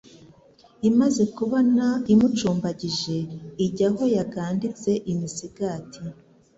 [0.89, 3.17] Imaze kubona imucumbagije,
[3.65, 5.99] Ijya aho yaganditse imisigati,